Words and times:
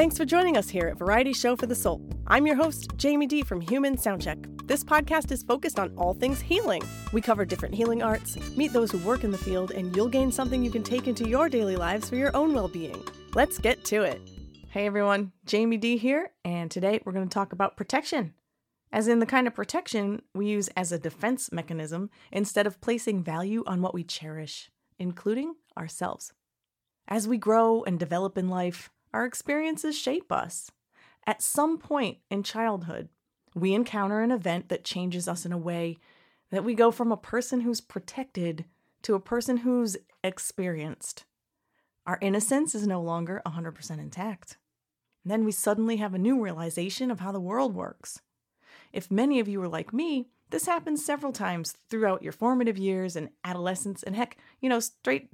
Thanks 0.00 0.16
for 0.16 0.24
joining 0.24 0.56
us 0.56 0.70
here 0.70 0.86
at 0.88 0.96
Variety 0.96 1.34
Show 1.34 1.56
for 1.56 1.66
the 1.66 1.74
Soul. 1.74 2.00
I'm 2.26 2.46
your 2.46 2.56
host, 2.56 2.96
Jamie 2.96 3.26
D 3.26 3.42
from 3.42 3.60
Human 3.60 3.98
Soundcheck. 3.98 4.66
This 4.66 4.82
podcast 4.82 5.30
is 5.30 5.42
focused 5.42 5.78
on 5.78 5.94
all 5.94 6.14
things 6.14 6.40
healing. 6.40 6.82
We 7.12 7.20
cover 7.20 7.44
different 7.44 7.74
healing 7.74 8.02
arts, 8.02 8.38
meet 8.56 8.72
those 8.72 8.90
who 8.90 8.96
work 9.06 9.24
in 9.24 9.30
the 9.30 9.36
field, 9.36 9.72
and 9.72 9.94
you'll 9.94 10.08
gain 10.08 10.32
something 10.32 10.64
you 10.64 10.70
can 10.70 10.82
take 10.82 11.06
into 11.06 11.28
your 11.28 11.50
daily 11.50 11.76
lives 11.76 12.08
for 12.08 12.16
your 12.16 12.34
own 12.34 12.54
well 12.54 12.66
being. 12.66 13.04
Let's 13.34 13.58
get 13.58 13.84
to 13.84 14.04
it. 14.04 14.22
Hey 14.70 14.86
everyone, 14.86 15.32
Jamie 15.44 15.76
D 15.76 15.98
here, 15.98 16.30
and 16.46 16.70
today 16.70 17.02
we're 17.04 17.12
going 17.12 17.28
to 17.28 17.34
talk 17.34 17.52
about 17.52 17.76
protection. 17.76 18.32
As 18.90 19.06
in 19.06 19.18
the 19.18 19.26
kind 19.26 19.46
of 19.46 19.54
protection 19.54 20.22
we 20.34 20.46
use 20.46 20.68
as 20.68 20.92
a 20.92 20.98
defense 20.98 21.52
mechanism 21.52 22.08
instead 22.32 22.66
of 22.66 22.80
placing 22.80 23.22
value 23.22 23.64
on 23.66 23.82
what 23.82 23.92
we 23.92 24.04
cherish, 24.04 24.70
including 24.98 25.56
ourselves. 25.76 26.32
As 27.06 27.28
we 27.28 27.36
grow 27.36 27.82
and 27.82 28.00
develop 28.00 28.38
in 28.38 28.48
life, 28.48 28.88
our 29.12 29.24
experiences 29.24 29.98
shape 29.98 30.30
us. 30.32 30.70
At 31.26 31.42
some 31.42 31.78
point 31.78 32.18
in 32.30 32.42
childhood, 32.42 33.08
we 33.54 33.74
encounter 33.74 34.20
an 34.20 34.30
event 34.30 34.68
that 34.68 34.84
changes 34.84 35.28
us 35.28 35.44
in 35.44 35.52
a 35.52 35.58
way 35.58 35.98
that 36.50 36.64
we 36.64 36.74
go 36.74 36.90
from 36.90 37.12
a 37.12 37.16
person 37.16 37.60
who's 37.60 37.80
protected 37.80 38.64
to 39.02 39.14
a 39.14 39.20
person 39.20 39.58
who's 39.58 39.96
experienced. 40.22 41.24
Our 42.06 42.18
innocence 42.20 42.74
is 42.74 42.86
no 42.86 43.00
longer 43.00 43.42
100% 43.46 43.90
intact. 43.98 44.56
And 45.24 45.30
then 45.30 45.44
we 45.44 45.52
suddenly 45.52 45.96
have 45.96 46.14
a 46.14 46.18
new 46.18 46.40
realization 46.40 47.10
of 47.10 47.20
how 47.20 47.32
the 47.32 47.40
world 47.40 47.74
works. 47.74 48.20
If 48.92 49.10
many 49.10 49.38
of 49.38 49.48
you 49.48 49.62
are 49.62 49.68
like 49.68 49.92
me, 49.92 50.28
this 50.50 50.66
happens 50.66 51.04
several 51.04 51.32
times 51.32 51.76
throughout 51.88 52.22
your 52.22 52.32
formative 52.32 52.78
years 52.78 53.14
and 53.14 53.30
adolescence, 53.44 54.02
and 54.02 54.16
heck, 54.16 54.36
you 54.60 54.68
know, 54.68 54.80
straight 54.80 55.28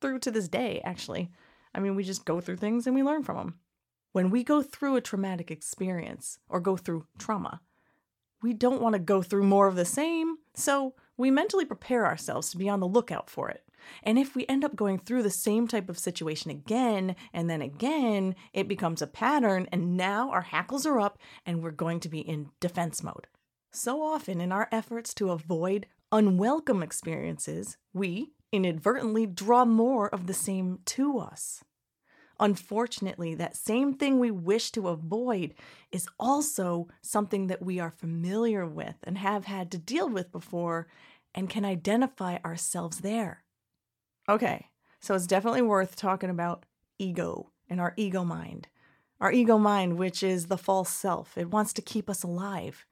through 0.00 0.18
to 0.20 0.30
this 0.30 0.48
day, 0.48 0.80
actually. 0.84 1.30
I 1.74 1.80
mean, 1.80 1.94
we 1.94 2.04
just 2.04 2.24
go 2.24 2.40
through 2.40 2.56
things 2.56 2.86
and 2.86 2.94
we 2.94 3.02
learn 3.02 3.22
from 3.22 3.36
them. 3.36 3.54
When 4.12 4.30
we 4.30 4.44
go 4.44 4.62
through 4.62 4.96
a 4.96 5.00
traumatic 5.00 5.50
experience 5.50 6.38
or 6.48 6.60
go 6.60 6.76
through 6.76 7.06
trauma, 7.18 7.60
we 8.42 8.52
don't 8.52 8.82
want 8.82 8.94
to 8.94 8.98
go 8.98 9.22
through 9.22 9.44
more 9.44 9.68
of 9.68 9.76
the 9.76 9.84
same, 9.84 10.36
so 10.54 10.94
we 11.16 11.30
mentally 11.30 11.64
prepare 11.64 12.04
ourselves 12.04 12.50
to 12.50 12.58
be 12.58 12.68
on 12.68 12.80
the 12.80 12.88
lookout 12.88 13.30
for 13.30 13.48
it. 13.48 13.64
And 14.02 14.18
if 14.18 14.34
we 14.34 14.46
end 14.46 14.64
up 14.64 14.76
going 14.76 14.98
through 14.98 15.22
the 15.22 15.30
same 15.30 15.66
type 15.66 15.88
of 15.88 15.98
situation 15.98 16.50
again 16.50 17.16
and 17.32 17.48
then 17.48 17.62
again, 17.62 18.34
it 18.52 18.68
becomes 18.68 19.00
a 19.00 19.06
pattern, 19.06 19.68
and 19.72 19.96
now 19.96 20.30
our 20.30 20.42
hackles 20.42 20.86
are 20.86 21.00
up 21.00 21.18
and 21.46 21.62
we're 21.62 21.70
going 21.70 22.00
to 22.00 22.08
be 22.08 22.20
in 22.20 22.50
defense 22.60 23.02
mode. 23.02 23.26
So 23.70 24.02
often, 24.02 24.40
in 24.40 24.52
our 24.52 24.68
efforts 24.70 25.14
to 25.14 25.30
avoid 25.30 25.86
unwelcome 26.10 26.82
experiences, 26.82 27.78
we 27.94 28.32
inadvertently 28.52 29.24
draw 29.24 29.64
more 29.64 30.08
of 30.08 30.26
the 30.26 30.34
same 30.34 30.80
to 30.84 31.18
us. 31.18 31.64
Unfortunately, 32.40 33.34
that 33.34 33.56
same 33.56 33.94
thing 33.94 34.18
we 34.18 34.30
wish 34.30 34.70
to 34.72 34.88
avoid 34.88 35.54
is 35.90 36.08
also 36.18 36.88
something 37.00 37.46
that 37.46 37.62
we 37.62 37.78
are 37.78 37.90
familiar 37.90 38.66
with 38.66 38.96
and 39.04 39.18
have 39.18 39.44
had 39.44 39.70
to 39.70 39.78
deal 39.78 40.08
with 40.08 40.32
before 40.32 40.88
and 41.34 41.48
can 41.48 41.64
identify 41.64 42.38
ourselves 42.44 43.00
there. 43.00 43.44
Okay, 44.28 44.68
so 45.00 45.14
it's 45.14 45.26
definitely 45.26 45.62
worth 45.62 45.96
talking 45.96 46.30
about 46.30 46.66
ego 46.98 47.50
and 47.68 47.80
our 47.80 47.94
ego 47.96 48.24
mind. 48.24 48.68
Our 49.20 49.32
ego 49.32 49.58
mind, 49.58 49.98
which 49.98 50.22
is 50.22 50.46
the 50.46 50.58
false 50.58 50.90
self, 50.90 51.38
it 51.38 51.50
wants 51.50 51.72
to 51.74 51.82
keep 51.82 52.10
us 52.10 52.22
alive. 52.22 52.86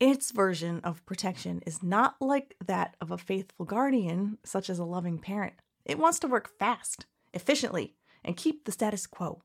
Its 0.00 0.32
version 0.32 0.80
of 0.82 1.06
protection 1.06 1.62
is 1.64 1.82
not 1.82 2.16
like 2.20 2.56
that 2.66 2.96
of 3.00 3.10
a 3.10 3.18
faithful 3.18 3.64
guardian, 3.64 4.38
such 4.44 4.68
as 4.68 4.78
a 4.78 4.84
loving 4.84 5.18
parent. 5.18 5.54
It 5.84 5.98
wants 5.98 6.18
to 6.20 6.26
work 6.26 6.50
fast, 6.58 7.06
efficiently, 7.32 7.94
and 8.24 8.36
keep 8.36 8.64
the 8.64 8.72
status 8.72 9.06
quo. 9.06 9.42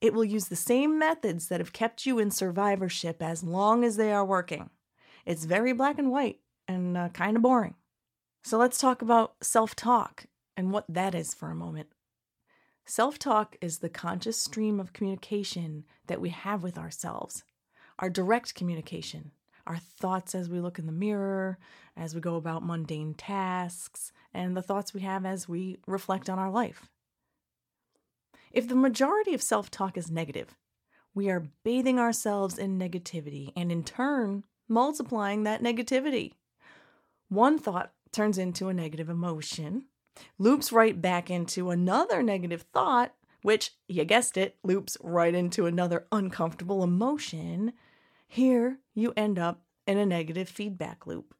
It 0.00 0.12
will 0.12 0.24
use 0.24 0.48
the 0.48 0.56
same 0.56 0.98
methods 0.98 1.48
that 1.48 1.60
have 1.60 1.72
kept 1.72 2.04
you 2.06 2.18
in 2.18 2.30
survivorship 2.30 3.22
as 3.22 3.42
long 3.42 3.84
as 3.84 3.96
they 3.96 4.12
are 4.12 4.24
working. 4.24 4.70
It's 5.24 5.44
very 5.44 5.72
black 5.72 5.98
and 5.98 6.10
white 6.10 6.40
and 6.68 6.96
uh, 6.96 7.08
kind 7.10 7.36
of 7.36 7.42
boring. 7.42 7.74
So 8.44 8.58
let's 8.58 8.78
talk 8.78 9.02
about 9.02 9.34
self 9.40 9.74
talk 9.74 10.26
and 10.56 10.70
what 10.70 10.84
that 10.88 11.14
is 11.14 11.34
for 11.34 11.50
a 11.50 11.54
moment. 11.54 11.88
Self 12.84 13.18
talk 13.18 13.56
is 13.60 13.78
the 13.78 13.88
conscious 13.88 14.38
stream 14.38 14.78
of 14.78 14.92
communication 14.92 15.84
that 16.06 16.20
we 16.20 16.28
have 16.28 16.62
with 16.62 16.78
ourselves, 16.78 17.42
our 17.98 18.08
direct 18.08 18.54
communication, 18.54 19.32
our 19.66 19.78
thoughts 19.78 20.34
as 20.34 20.48
we 20.48 20.60
look 20.60 20.78
in 20.78 20.86
the 20.86 20.92
mirror, 20.92 21.58
as 21.96 22.14
we 22.14 22.20
go 22.20 22.36
about 22.36 22.64
mundane 22.64 23.14
tasks, 23.14 24.12
and 24.32 24.56
the 24.56 24.62
thoughts 24.62 24.94
we 24.94 25.00
have 25.00 25.26
as 25.26 25.48
we 25.48 25.78
reflect 25.86 26.30
on 26.30 26.38
our 26.38 26.50
life. 26.50 26.88
If 28.56 28.68
the 28.68 28.74
majority 28.74 29.34
of 29.34 29.42
self 29.42 29.70
talk 29.70 29.98
is 29.98 30.10
negative, 30.10 30.56
we 31.14 31.28
are 31.28 31.50
bathing 31.62 32.00
ourselves 32.00 32.56
in 32.56 32.78
negativity 32.78 33.52
and 33.54 33.70
in 33.70 33.84
turn 33.84 34.44
multiplying 34.66 35.42
that 35.42 35.62
negativity. 35.62 36.32
One 37.28 37.58
thought 37.58 37.92
turns 38.12 38.38
into 38.38 38.68
a 38.68 38.74
negative 38.74 39.10
emotion, 39.10 39.84
loops 40.38 40.72
right 40.72 40.98
back 40.98 41.30
into 41.30 41.68
another 41.68 42.22
negative 42.22 42.62
thought, 42.72 43.12
which, 43.42 43.72
you 43.88 44.06
guessed 44.06 44.38
it, 44.38 44.56
loops 44.64 44.96
right 45.02 45.34
into 45.34 45.66
another 45.66 46.06
uncomfortable 46.10 46.82
emotion. 46.82 47.74
Here, 48.26 48.78
you 48.94 49.12
end 49.18 49.38
up 49.38 49.60
in 49.86 49.98
a 49.98 50.06
negative 50.06 50.48
feedback 50.48 51.06
loop. 51.06 51.34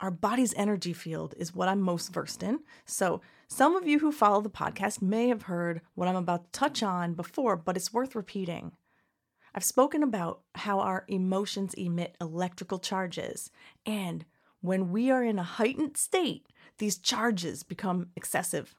Our 0.00 0.10
body's 0.10 0.54
energy 0.56 0.94
field 0.94 1.34
is 1.36 1.54
what 1.54 1.68
I'm 1.68 1.80
most 1.80 2.12
versed 2.12 2.42
in. 2.42 2.60
So, 2.86 3.20
some 3.48 3.76
of 3.76 3.86
you 3.86 3.98
who 3.98 4.12
follow 4.12 4.40
the 4.40 4.48
podcast 4.48 5.02
may 5.02 5.28
have 5.28 5.42
heard 5.42 5.82
what 5.94 6.08
I'm 6.08 6.16
about 6.16 6.44
to 6.44 6.58
touch 6.58 6.82
on 6.82 7.14
before, 7.14 7.56
but 7.56 7.76
it's 7.76 7.92
worth 7.92 8.14
repeating. 8.14 8.72
I've 9.54 9.64
spoken 9.64 10.02
about 10.02 10.40
how 10.54 10.80
our 10.80 11.04
emotions 11.08 11.74
emit 11.74 12.16
electrical 12.20 12.78
charges, 12.78 13.50
and 13.84 14.24
when 14.60 14.90
we 14.90 15.10
are 15.10 15.24
in 15.24 15.38
a 15.38 15.42
heightened 15.42 15.96
state, 15.96 16.46
these 16.78 16.96
charges 16.96 17.62
become 17.62 18.08
excessive. 18.16 18.74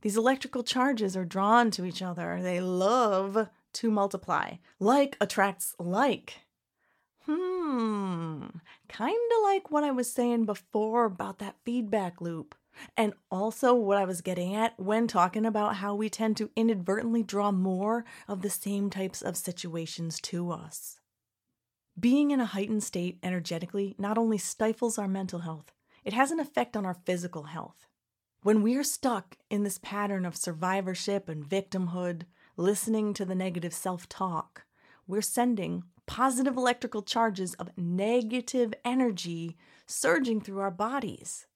These 0.00 0.16
electrical 0.16 0.62
charges 0.62 1.16
are 1.16 1.24
drawn 1.24 1.70
to 1.72 1.84
each 1.84 2.02
other. 2.02 2.40
They 2.40 2.60
love 2.60 3.48
to 3.74 3.90
multiply. 3.90 4.54
Like 4.80 5.16
attracts 5.20 5.74
like. 5.78 6.34
Hmm, 7.28 8.46
kind 8.88 9.32
of 9.36 9.42
like 9.42 9.70
what 9.70 9.84
I 9.84 9.90
was 9.90 10.10
saying 10.10 10.46
before 10.46 11.04
about 11.04 11.38
that 11.40 11.56
feedback 11.62 12.22
loop. 12.22 12.54
And 12.96 13.12
also, 13.30 13.74
what 13.74 13.98
I 13.98 14.04
was 14.04 14.20
getting 14.20 14.54
at 14.54 14.78
when 14.78 15.08
talking 15.08 15.44
about 15.44 15.76
how 15.76 15.94
we 15.94 16.08
tend 16.08 16.36
to 16.38 16.50
inadvertently 16.56 17.22
draw 17.22 17.50
more 17.50 18.04
of 18.28 18.40
the 18.40 18.50
same 18.50 18.88
types 18.88 19.20
of 19.20 19.36
situations 19.36 20.20
to 20.22 20.50
us. 20.52 21.00
Being 21.98 22.30
in 22.30 22.40
a 22.40 22.46
heightened 22.46 22.84
state 22.84 23.18
energetically 23.22 23.94
not 23.98 24.16
only 24.16 24.38
stifles 24.38 24.96
our 24.96 25.08
mental 25.08 25.40
health, 25.40 25.72
it 26.04 26.12
has 26.12 26.30
an 26.30 26.40
effect 26.40 26.76
on 26.76 26.86
our 26.86 26.94
physical 26.94 27.44
health. 27.44 27.88
When 28.42 28.62
we 28.62 28.76
are 28.76 28.84
stuck 28.84 29.36
in 29.50 29.64
this 29.64 29.78
pattern 29.82 30.24
of 30.24 30.36
survivorship 30.36 31.28
and 31.28 31.44
victimhood, 31.44 32.22
listening 32.56 33.12
to 33.14 33.24
the 33.24 33.34
negative 33.34 33.74
self 33.74 34.08
talk, 34.08 34.64
we're 35.06 35.20
sending 35.20 35.82
positive 36.08 36.56
electrical 36.56 37.02
charges 37.02 37.54
of 37.54 37.70
negative 37.76 38.74
energy 38.84 39.56
surging 39.86 40.40
through 40.40 40.58
our 40.58 40.70
bodies. 40.70 41.46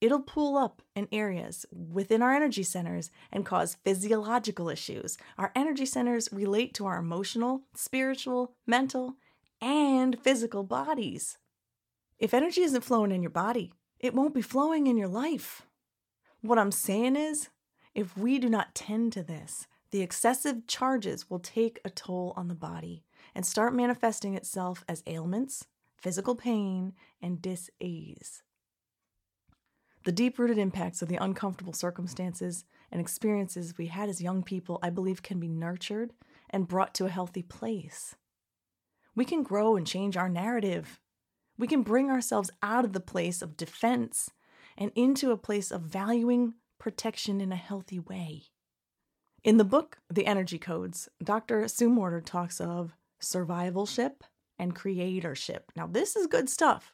It'll 0.00 0.20
pool 0.20 0.58
up 0.58 0.82
in 0.94 1.08
areas 1.10 1.64
within 1.70 2.20
our 2.20 2.34
energy 2.34 2.64
centers 2.64 3.10
and 3.32 3.46
cause 3.46 3.78
physiological 3.84 4.68
issues. 4.68 5.16
Our 5.38 5.52
energy 5.54 5.86
centers 5.86 6.28
relate 6.30 6.74
to 6.74 6.86
our 6.86 6.98
emotional, 6.98 7.62
spiritual, 7.74 8.52
mental, 8.66 9.14
and 9.62 10.20
physical 10.20 10.64
bodies. 10.64 11.38
If 12.18 12.34
energy 12.34 12.62
isn't 12.62 12.84
flowing 12.84 13.12
in 13.12 13.22
your 13.22 13.30
body, 13.30 13.72
it 13.98 14.14
won't 14.14 14.34
be 14.34 14.42
flowing 14.42 14.86
in 14.86 14.98
your 14.98 15.08
life. 15.08 15.62
What 16.42 16.58
I'm 16.58 16.72
saying 16.72 17.16
is, 17.16 17.48
if 17.94 18.18
we 18.18 18.38
do 18.38 18.50
not 18.50 18.74
tend 18.74 19.12
to 19.14 19.22
this, 19.22 19.66
the 19.92 20.02
excessive 20.02 20.66
charges 20.66 21.30
will 21.30 21.38
take 21.38 21.80
a 21.84 21.90
toll 21.90 22.34
on 22.36 22.48
the 22.48 22.54
body 22.54 23.05
and 23.34 23.44
start 23.44 23.74
manifesting 23.74 24.34
itself 24.34 24.84
as 24.88 25.02
ailments, 25.06 25.66
physical 25.96 26.34
pain, 26.34 26.92
and 27.20 27.40
dis-ease. 27.42 28.42
The 30.04 30.12
deep 30.12 30.38
rooted 30.38 30.58
impacts 30.58 31.02
of 31.02 31.08
the 31.08 31.16
uncomfortable 31.16 31.72
circumstances 31.72 32.64
and 32.92 33.00
experiences 33.00 33.76
we 33.76 33.86
had 33.88 34.08
as 34.08 34.22
young 34.22 34.42
people, 34.42 34.78
I 34.82 34.90
believe, 34.90 35.22
can 35.22 35.40
be 35.40 35.48
nurtured 35.48 36.12
and 36.50 36.68
brought 36.68 36.94
to 36.94 37.06
a 37.06 37.10
healthy 37.10 37.42
place. 37.42 38.14
We 39.14 39.24
can 39.24 39.42
grow 39.42 39.76
and 39.76 39.86
change 39.86 40.16
our 40.16 40.28
narrative 40.28 41.00
we 41.58 41.66
can 41.66 41.82
bring 41.82 42.10
ourselves 42.10 42.50
out 42.62 42.84
of 42.84 42.92
the 42.92 43.00
place 43.00 43.42
of 43.42 43.56
defense 43.56 44.30
and 44.76 44.92
into 44.94 45.30
a 45.30 45.38
place 45.38 45.70
of 45.70 45.82
valuing 45.82 46.54
protection 46.78 47.40
in 47.40 47.50
a 47.50 47.56
healthy 47.56 47.98
way. 47.98 48.44
In 49.42 49.56
the 49.56 49.64
book, 49.64 49.98
The 50.10 50.26
Energy 50.26 50.58
Codes, 50.58 51.08
Dr. 51.22 51.66
Sue 51.68 51.88
Morter 51.88 52.20
talks 52.20 52.60
of 52.60 52.92
survivalship 53.20 54.22
and 54.58 54.74
creatorship. 54.74 55.60
Now, 55.74 55.86
this 55.86 56.16
is 56.16 56.26
good 56.26 56.48
stuff. 56.48 56.92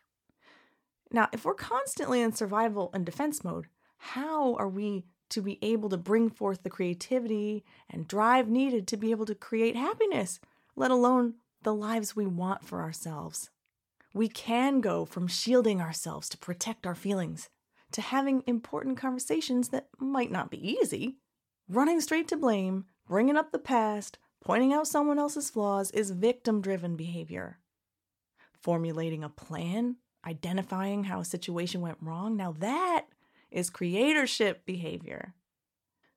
Now, 1.11 1.29
if 1.33 1.45
we're 1.45 1.55
constantly 1.55 2.23
in 2.23 2.33
survival 2.33 2.91
and 2.95 3.05
defense 3.05 3.45
mode, 3.45 3.67
how 3.99 4.55
are 4.55 4.69
we 4.69 5.05
to 5.31 5.41
be 5.41 5.59
able 5.63 5.89
to 5.89 5.97
bring 5.97 6.29
forth 6.29 6.63
the 6.63 6.71
creativity 6.71 7.65
and 7.89 8.07
drive 8.07 8.49
needed 8.49 8.87
to 8.87 8.97
be 8.97 9.11
able 9.11 9.25
to 9.25 9.35
create 9.35 9.75
happiness, 9.75 10.41
let 10.77 10.91
alone 10.91 11.35
the 11.63 11.75
lives 11.75 12.15
we 12.15 12.27
want 12.27 12.65
for 12.65 12.83
ourselves. 12.83 13.51
We 14.13 14.29
can 14.29 14.81
go 14.81 15.07
from 15.07 15.29
shielding 15.29 15.81
ourselves 15.81 16.29
to 16.31 16.39
protect 16.39 16.87
our 16.87 16.95
feelings 16.95 17.49
to 17.93 18.01
having 18.01 18.43
important 18.47 18.97
conversations 18.97 19.69
that 19.69 19.89
might 19.99 20.31
not 20.31 20.51
be 20.51 20.77
easy. 20.81 21.17
Running 21.69 22.01
straight 22.01 22.27
to 22.29 22.37
blame, 22.37 22.87
bringing 23.07 23.37
up 23.37 23.53
the 23.53 23.59
past, 23.59 24.19
pointing 24.43 24.73
out 24.73 24.89
someone 24.89 25.19
else's 25.19 25.51
flaws 25.51 25.91
is 25.93 26.11
victim 26.11 26.61
driven 26.61 26.97
behavior. 26.97 27.59
Formulating 28.61 29.25
a 29.25 29.29
plan, 29.29 29.97
identifying 30.27 31.05
how 31.05 31.21
a 31.21 31.25
situation 31.25 31.81
went 31.81 31.99
wrong, 32.01 32.37
now 32.37 32.53
that 32.59 33.07
is 33.51 33.71
creatorship 33.71 34.65
behavior. 34.67 35.35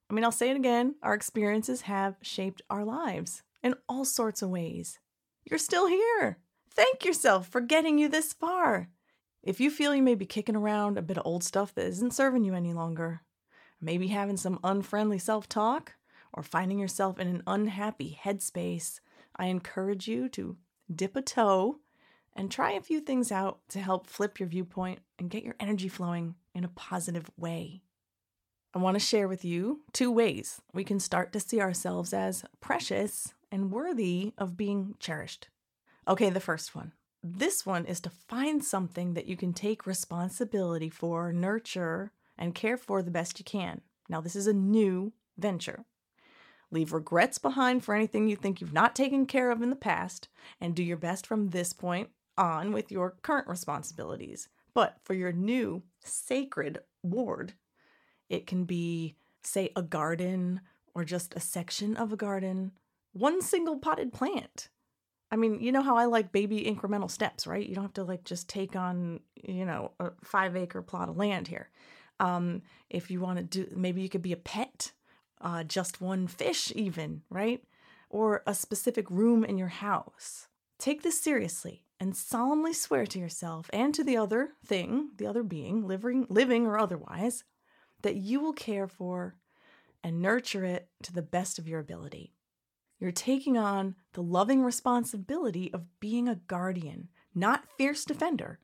I 0.10 0.13
mean, 0.13 0.24
I'll 0.24 0.31
say 0.31 0.50
it 0.50 0.57
again 0.57 0.95
our 1.01 1.13
experiences 1.13 1.81
have 1.81 2.16
shaped 2.22 2.62
our 2.69 2.83
lives 2.83 3.44
in 3.63 3.75
all 3.88 4.06
sorts 4.06 4.42
of 4.42 4.50
ways. 4.50 5.00
You're 5.44 5.60
still 5.60 5.88
here. 5.88 6.39
Thank 6.72 7.06
yourself 7.06 7.48
for 7.48 7.62
getting 7.62 7.98
you 7.98 8.10
this 8.10 8.33
far. 8.33 8.89
If 9.44 9.60
you 9.60 9.69
feel 9.69 9.95
you 9.95 10.01
may 10.01 10.16
be 10.16 10.25
kicking 10.25 10.56
around 10.56 10.98
a 10.98 11.04
bit 11.04 11.18
of 11.18 11.25
old 11.25 11.44
stuff 11.44 11.74
that 11.75 11.86
isn't 11.86 12.13
serving 12.13 12.44
you 12.44 12.56
any 12.56 12.74
longer, 12.74 13.22
maybe 13.80 14.07
having 14.07 14.38
some 14.38 14.60
unfriendly 14.63 15.19
self 15.19 15.48
talk, 15.48 15.94
or 16.36 16.44
finding 16.44 16.78
yourself 16.78 17.18
in 17.18 17.28
an 17.28 17.42
unhappy 17.48 18.20
headspace, 18.24 19.00
I 19.36 19.48
encourage 19.48 20.08
you 20.08 20.30
to 20.30 20.58
dip 20.94 21.16
a 21.16 21.22
toe 21.22 21.78
and 22.36 22.52
try 22.52 22.74
a 22.74 22.82
few 22.82 23.00
things 23.00 23.32
out 23.32 23.60
to 23.70 23.80
help 23.80 24.06
flip 24.06 24.40
your 24.40 24.50
viewpoint 24.50 25.00
and 25.18 25.30
get 25.30 25.44
your 25.44 25.56
energy 25.60 25.88
flowing 25.88 26.36
in 26.54 26.66
a 26.66 26.70
positive 26.70 27.32
way. 27.38 27.82
I 28.74 28.80
want 28.80 28.96
to 28.96 29.00
share 29.00 29.30
with 29.30 29.46
you 29.46 29.82
two 29.94 30.12
ways 30.12 30.62
we 30.74 30.84
can 30.84 31.00
start 31.00 31.32
to 31.32 31.40
see 31.40 31.62
ourselves 31.62 32.14
as 32.14 32.44
precious 32.60 33.34
and 33.50 33.72
worthy 33.72 34.34
of 34.38 34.58
being 34.58 34.96
cherished. 35.00 35.48
Okay, 36.08 36.30
the 36.30 36.42
first 36.42 36.76
one. 36.76 36.92
This 37.24 37.66
one 37.66 37.86
is 37.86 38.02
to 38.02 38.10
find 38.10 38.64
something 38.64 39.14
that 39.14 39.28
you 39.28 39.38
can 39.38 39.54
take 39.54 39.88
responsibility 39.88 40.90
for, 40.90 41.32
nurture, 41.32 42.12
and 42.38 42.54
care 42.54 42.78
for 42.78 43.02
the 43.02 43.10
best 43.10 43.40
you 43.40 43.46
can. 43.46 43.82
Now, 44.10 44.20
this 44.20 44.36
is 44.36 44.46
a 44.46 44.54
new 44.54 45.14
venture. 45.38 45.86
Leave 46.75 46.92
regrets 46.92 47.38
behind 47.38 47.83
for 47.83 47.95
anything 47.95 48.27
you 48.27 48.36
think 48.36 48.60
you've 48.60 48.74
not 48.74 48.95
taken 48.95 49.25
care 49.25 49.50
of 49.50 49.62
in 49.62 49.69
the 49.69 49.75
past, 49.77 50.27
and 50.60 50.75
do 50.75 50.83
your 50.83 50.98
best 50.98 51.25
from 51.25 51.50
this 51.50 51.72
point 51.72 52.10
on 52.38 52.74
with 52.74 52.92
your 52.92 53.16
current 53.22 53.48
responsibilities. 53.48 54.50
But 54.74 54.98
for 55.01 55.13
your 55.13 55.31
new 55.31 55.83
sacred 56.04 56.80
ward, 57.01 57.54
it 58.27 58.45
can 58.45 58.66
be, 58.66 59.16
say, 59.42 59.72
a 59.77 59.81
garden 59.81 60.60
or 60.94 61.06
just 61.06 61.33
a 61.33 61.39
section 61.39 61.95
of 61.95 62.12
a 62.12 62.18
garden, 62.18 62.74
one 63.13 63.42
single 63.42 63.77
potted 63.77 64.12
plant. 64.12 64.68
I 65.31 65.38
mean, 65.38 65.62
you 65.62 65.72
know 65.72 65.81
how 65.81 65.95
I 65.95 66.06
like 66.06 66.33
baby 66.33 66.63
incremental 66.63 67.10
steps, 67.10 67.48
right? 67.48 67.66
You 67.66 67.74
don't 67.74 67.86
have 67.86 67.94
to 67.94 68.04
like 68.04 68.25
just 68.25 68.50
take 68.50 68.75
on, 68.75 69.22
you 69.36 69.66
know, 69.66 69.92
a 70.01 70.12
five 70.25 70.57
acre 70.57 70.81
plot 70.81 71.07
of 71.07 71.16
land 71.16 71.48
here. 71.48 71.69
Um, 72.19 72.63
if 72.89 73.10
you 73.10 73.22
want 73.22 73.38
to 73.38 73.44
do, 73.44 73.75
maybe 73.75 74.01
you 74.01 74.10
could 74.10 74.22
be 74.22 74.33
a 74.33 74.38
pet, 74.38 74.65
uh, 75.46 75.64
just 75.64 76.02
one 76.02 76.26
fish, 76.28 76.74
even, 76.76 77.22
right? 77.30 77.64
Or 78.10 78.42
a 78.48 78.56
specific 78.56 79.10
room 79.12 79.46
in 79.46 79.58
your 79.58 79.68
house. 79.68 80.48
Take 80.80 81.04
this 81.04 81.22
seriously 81.22 81.84
and 82.00 82.18
solemnly 82.18 82.74
swear 82.74 83.06
to 83.06 83.20
yourself 83.20 83.70
and 83.72 83.94
to 83.94 84.04
the 84.04 84.18
other 84.18 84.50
thing, 84.66 85.12
the 85.18 85.28
other 85.28 85.44
being, 85.44 85.88
living, 85.88 86.26
living 86.30 86.66
or 86.66 86.80
otherwise, 86.80 87.44
that 88.02 88.16
you 88.16 88.40
will 88.40 88.54
care 88.54 88.88
for 88.88 89.36
and 90.04 90.20
nurture 90.20 90.66
it 90.66 90.90
to 91.04 91.14
the 91.14 91.22
best 91.22 91.60
of 91.60 91.68
your 91.68 91.80
ability. 91.80 92.34
You're 93.00 93.12
taking 93.12 93.58
on 93.58 93.96
the 94.14 94.24
loving 94.24 94.64
responsibility 94.64 95.72
of 95.74 96.00
being 96.00 96.28
a 96.28 96.36
guardian, 96.48 97.10
not 97.36 97.66
fierce 97.78 98.04
defender, 98.04 98.60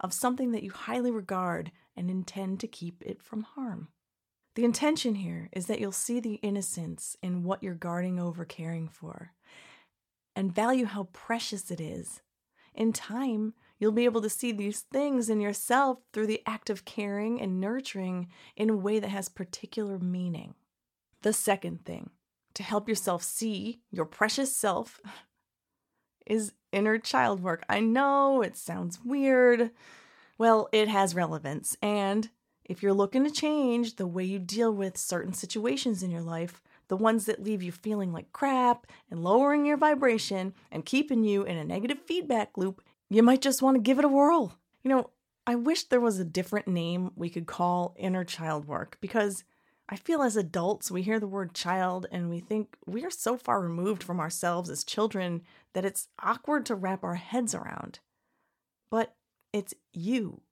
of 0.00 0.14
something 0.14 0.52
that 0.52 0.62
you 0.62 0.70
highly 0.70 1.10
regard 1.10 1.72
and 1.94 2.10
intend 2.10 2.60
to 2.60 2.66
keep 2.66 3.02
it 3.04 3.22
from 3.22 3.42
harm. 3.42 3.88
The 4.54 4.64
intention 4.64 5.16
here 5.16 5.48
is 5.52 5.66
that 5.66 5.80
you'll 5.80 5.92
see 5.92 6.20
the 6.20 6.34
innocence 6.34 7.16
in 7.22 7.42
what 7.42 7.62
you're 7.62 7.74
guarding 7.74 8.20
over 8.20 8.44
caring 8.44 8.88
for 8.88 9.32
and 10.36 10.54
value 10.54 10.84
how 10.84 11.04
precious 11.12 11.70
it 11.70 11.80
is 11.80 12.20
in 12.74 12.92
time, 12.92 13.54
you'll 13.78 13.92
be 13.92 14.04
able 14.04 14.22
to 14.22 14.30
see 14.30 14.52
these 14.52 14.80
things 14.80 15.28
in 15.28 15.40
yourself 15.40 15.98
through 16.12 16.26
the 16.26 16.42
act 16.46 16.70
of 16.70 16.84
caring 16.84 17.40
and 17.40 17.60
nurturing 17.60 18.28
in 18.56 18.70
a 18.70 18.76
way 18.76 18.98
that 18.98 19.10
has 19.10 19.28
particular 19.28 19.98
meaning. 19.98 20.54
The 21.22 21.32
second 21.32 21.84
thing, 21.84 22.10
to 22.54 22.62
help 22.62 22.88
yourself 22.88 23.22
see 23.22 23.80
your 23.90 24.06
precious 24.06 24.54
self, 24.54 25.00
is 26.26 26.52
inner 26.70 26.98
child 26.98 27.42
work. 27.42 27.64
I 27.68 27.80
know 27.80 28.42
it 28.42 28.56
sounds 28.56 29.00
weird. 29.04 29.70
Well, 30.38 30.68
it 30.72 30.88
has 30.88 31.14
relevance. 31.14 31.76
And 31.82 32.30
if 32.64 32.82
you're 32.82 32.92
looking 32.92 33.24
to 33.24 33.30
change 33.30 33.96
the 33.96 34.06
way 34.06 34.24
you 34.24 34.38
deal 34.38 34.72
with 34.72 34.96
certain 34.96 35.32
situations 35.32 36.02
in 36.02 36.10
your 36.10 36.22
life, 36.22 36.62
the 36.88 36.96
ones 36.96 37.24
that 37.26 37.42
leave 37.42 37.62
you 37.62 37.72
feeling 37.72 38.12
like 38.12 38.32
crap 38.32 38.86
and 39.10 39.24
lowering 39.24 39.64
your 39.64 39.76
vibration 39.76 40.54
and 40.70 40.84
keeping 40.84 41.24
you 41.24 41.42
in 41.42 41.56
a 41.56 41.64
negative 41.64 41.98
feedback 42.04 42.56
loop, 42.56 42.82
you 43.08 43.22
might 43.22 43.42
just 43.42 43.62
want 43.62 43.76
to 43.76 43.80
give 43.80 43.98
it 43.98 44.04
a 44.04 44.08
whirl. 44.08 44.58
You 44.82 44.90
know, 44.90 45.10
I 45.46 45.54
wish 45.54 45.84
there 45.84 46.00
was 46.00 46.18
a 46.18 46.24
different 46.24 46.68
name 46.68 47.10
we 47.16 47.28
could 47.28 47.46
call 47.46 47.94
inner 47.98 48.24
child 48.24 48.66
work 48.66 48.98
because 49.00 49.44
I 49.88 49.96
feel 49.96 50.22
as 50.22 50.36
adults, 50.36 50.90
we 50.90 51.02
hear 51.02 51.20
the 51.20 51.26
word 51.26 51.54
child 51.54 52.06
and 52.10 52.30
we 52.30 52.40
think 52.40 52.76
we 52.86 53.04
are 53.04 53.10
so 53.10 53.36
far 53.36 53.60
removed 53.60 54.02
from 54.02 54.20
ourselves 54.20 54.70
as 54.70 54.84
children 54.84 55.42
that 55.74 55.84
it's 55.84 56.08
awkward 56.22 56.64
to 56.66 56.74
wrap 56.74 57.02
our 57.04 57.16
heads 57.16 57.54
around. 57.54 57.98
But 58.90 59.14
it's 59.52 59.74
you, 59.92 60.42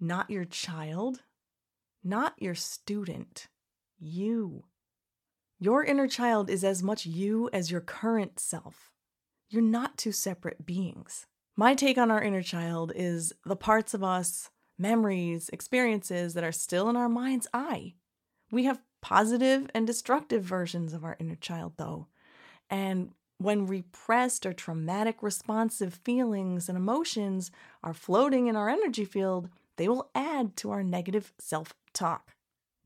not 0.00 0.30
your 0.30 0.44
child, 0.44 1.22
not 2.04 2.34
your 2.38 2.54
student, 2.54 3.48
you. 3.98 4.64
Your 5.58 5.84
inner 5.84 6.06
child 6.06 6.50
is 6.50 6.64
as 6.64 6.82
much 6.82 7.06
you 7.06 7.48
as 7.52 7.70
your 7.70 7.80
current 7.80 8.38
self. 8.38 8.92
You're 9.48 9.62
not 9.62 9.96
two 9.96 10.12
separate 10.12 10.66
beings. 10.66 11.26
My 11.56 11.74
take 11.74 11.96
on 11.96 12.10
our 12.10 12.22
inner 12.22 12.42
child 12.42 12.92
is 12.94 13.32
the 13.44 13.56
parts 13.56 13.94
of 13.94 14.04
us, 14.04 14.50
memories, 14.78 15.48
experiences 15.50 16.34
that 16.34 16.44
are 16.44 16.52
still 16.52 16.90
in 16.90 16.96
our 16.96 17.08
mind's 17.08 17.46
eye. 17.54 17.94
We 18.50 18.64
have 18.64 18.82
positive 19.00 19.70
and 19.74 19.86
destructive 19.86 20.42
versions 20.42 20.92
of 20.92 21.04
our 21.04 21.16
inner 21.18 21.36
child, 21.36 21.74
though. 21.78 22.08
And 22.68 23.12
when 23.38 23.66
repressed 23.66 24.44
or 24.44 24.52
traumatic 24.52 25.22
responsive 25.22 25.94
feelings 26.04 26.68
and 26.68 26.76
emotions 26.76 27.50
are 27.82 27.94
floating 27.94 28.48
in 28.48 28.56
our 28.56 28.68
energy 28.68 29.04
field, 29.04 29.48
they 29.76 29.88
will 29.88 30.10
add 30.14 30.56
to 30.56 30.70
our 30.70 30.82
negative 30.82 31.32
self 31.38 31.74
talk. 31.92 32.34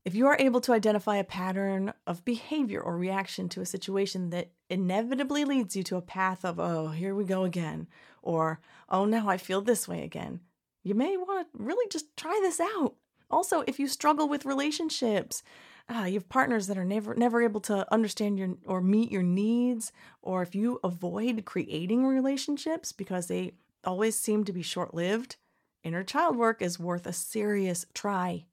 If 0.03 0.15
you 0.15 0.25
are 0.27 0.37
able 0.39 0.61
to 0.61 0.73
identify 0.73 1.17
a 1.17 1.23
pattern 1.23 1.93
of 2.07 2.25
behavior 2.25 2.81
or 2.81 2.97
reaction 2.97 3.49
to 3.49 3.61
a 3.61 3.67
situation 3.67 4.31
that 4.31 4.49
inevitably 4.69 5.45
leads 5.45 5.75
you 5.75 5.83
to 5.83 5.97
a 5.97 6.01
path 6.01 6.43
of, 6.43 6.59
oh, 6.59 6.87
here 6.87 7.13
we 7.13 7.23
go 7.23 7.43
again, 7.43 7.87
or 8.23 8.59
oh, 8.89 9.05
now 9.05 9.29
I 9.29 9.37
feel 9.37 9.61
this 9.61 9.87
way 9.87 10.03
again, 10.03 10.39
you 10.83 10.95
may 10.95 11.17
want 11.17 11.47
to 11.53 11.63
really 11.63 11.87
just 11.89 12.17
try 12.17 12.37
this 12.41 12.59
out. 12.59 12.95
Also, 13.29 13.63
if 13.67 13.79
you 13.79 13.87
struggle 13.87 14.27
with 14.27 14.45
relationships, 14.45 15.43
uh, 15.87 16.05
you 16.05 16.15
have 16.15 16.29
partners 16.29 16.67
that 16.67 16.77
are 16.77 16.85
never 16.85 17.13
never 17.15 17.41
able 17.41 17.61
to 17.61 17.91
understand 17.93 18.37
your 18.37 18.55
or 18.65 18.81
meet 18.81 19.11
your 19.11 19.23
needs, 19.23 19.91
or 20.21 20.41
if 20.41 20.55
you 20.55 20.79
avoid 20.83 21.45
creating 21.45 22.05
relationships 22.05 22.91
because 22.91 23.27
they 23.27 23.53
always 23.83 24.17
seem 24.17 24.43
to 24.45 24.53
be 24.53 24.61
short 24.61 24.93
lived, 24.93 25.37
inner 25.83 26.03
child 26.03 26.35
work 26.35 26.61
is 26.61 26.79
worth 26.79 27.05
a 27.05 27.13
serious 27.13 27.85
try. 27.93 28.45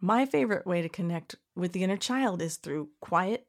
My 0.00 0.24
favorite 0.24 0.66
way 0.66 0.82
to 0.82 0.88
connect 0.88 1.36
with 1.54 1.72
the 1.72 1.84
inner 1.84 1.96
child 1.96 2.40
is 2.40 2.56
through 2.56 2.90
quiet, 3.00 3.46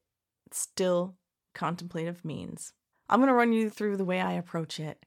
still, 0.51 1.15
contemplative 1.53 2.25
means. 2.25 2.73
I'm 3.09 3.19
going 3.19 3.27
to 3.27 3.33
run 3.33 3.53
you 3.53 3.69
through 3.69 3.97
the 3.97 4.05
way 4.05 4.21
I 4.21 4.33
approach 4.33 4.79
it. 4.79 5.05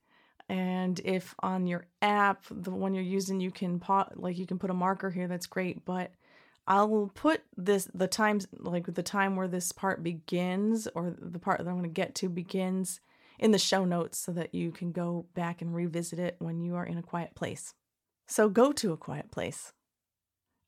And 0.49 1.01
if 1.05 1.35
on 1.41 1.67
your 1.67 1.87
app, 2.03 2.45
the 2.51 2.71
one 2.71 2.95
you're 2.95 3.03
using, 3.03 3.41
you 3.41 3.51
can 3.51 3.83
like 4.15 4.37
you 4.37 4.47
can 4.47 4.59
put 4.59 4.71
a 4.71 4.75
marker 4.75 5.11
here, 5.11 5.27
that's 5.27 5.47
great. 5.47 5.85
But 5.85 6.13
I'll 6.67 7.11
put 7.15 7.43
this 7.57 7.89
the 7.95 8.09
times 8.09 8.47
like 8.59 8.95
the 8.95 9.03
time 9.03 9.37
where 9.37 9.49
this 9.49 9.73
part 9.73 10.03
begins 10.03 10.87
or 10.95 11.15
the 11.19 11.39
part 11.39 11.59
that 11.59 11.67
I'm 11.67 11.79
going 11.79 11.85
to 11.85 11.89
get 11.89 12.15
to 12.17 12.29
begins 12.29 13.01
in 13.39 13.51
the 13.51 13.59
show 13.59 13.85
notes 13.85 14.19
so 14.19 14.33
that 14.33 14.55
you 14.55 14.71
can 14.71 14.93
go 14.93 15.27
back 15.35 15.61
and 15.61 15.75
revisit 15.75 16.19
it 16.19 16.37
when 16.39 16.61
you 16.61 16.75
are 16.77 16.87
in 16.87 16.99
a 16.99 17.03
quiet 17.03 17.35
place. 17.35 17.75
So 18.27 18.49
go 18.49 18.73
to 18.73 18.93
a 18.93 18.97
quiet 18.97 19.31
place 19.31 19.73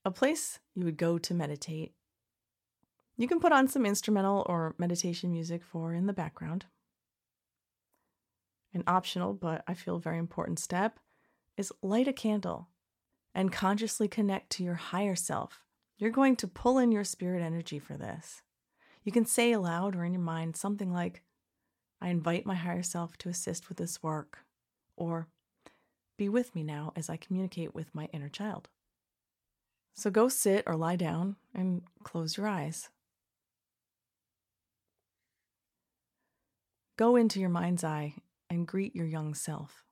a 0.06 0.10
place 0.12 0.60
you 0.76 0.84
would 0.84 0.96
go 0.96 1.18
to 1.18 1.34
meditate. 1.34 1.92
You 3.16 3.26
can 3.26 3.40
put 3.40 3.50
on 3.50 3.66
some 3.66 3.84
instrumental 3.84 4.46
or 4.48 4.76
meditation 4.78 5.32
music 5.32 5.64
for 5.64 5.92
in 5.92 6.06
the 6.06 6.12
background. 6.12 6.66
An 8.72 8.84
optional, 8.86 9.34
but 9.34 9.64
I 9.66 9.74
feel 9.74 9.98
very 9.98 10.18
important 10.18 10.60
step 10.60 11.00
is 11.56 11.72
light 11.82 12.06
a 12.06 12.12
candle 12.12 12.68
and 13.34 13.50
consciously 13.50 14.06
connect 14.06 14.50
to 14.50 14.62
your 14.62 14.74
higher 14.74 15.16
self 15.16 15.64
You're 15.98 16.10
going 16.10 16.36
to 16.36 16.46
pull 16.46 16.78
in 16.78 16.92
your 16.92 17.04
spirit 17.04 17.42
energy 17.42 17.80
for 17.80 17.96
this. 17.96 18.42
You 19.02 19.10
can 19.10 19.24
say 19.24 19.50
aloud 19.50 19.96
or 19.96 20.04
in 20.04 20.12
your 20.12 20.22
mind 20.22 20.56
something 20.56 20.92
like, 20.92 21.22
I 22.00 22.10
invite 22.10 22.46
my 22.46 22.54
higher 22.54 22.82
self 22.84 23.16
to 23.18 23.28
assist 23.28 23.68
with 23.68 23.78
this 23.78 24.02
work, 24.04 24.40
or 24.96 25.26
be 26.16 26.28
with 26.28 26.54
me 26.54 26.62
now 26.62 26.92
as 26.96 27.10
I 27.10 27.16
communicate 27.16 27.74
with 27.74 27.94
my 27.94 28.08
inner 28.12 28.28
child. 28.28 28.68
So 29.94 30.10
go 30.10 30.28
sit 30.28 30.64
or 30.66 30.76
lie 30.76 30.96
down 30.96 31.36
and 31.54 31.82
close 32.02 32.36
your 32.36 32.46
eyes. 32.46 32.90
Go 36.96 37.16
into 37.16 37.40
your 37.40 37.50
mind's 37.50 37.84
eye 37.84 38.14
and 38.48 38.66
greet 38.66 38.96
your 38.96 39.06
young 39.06 39.34
self. 39.34 39.84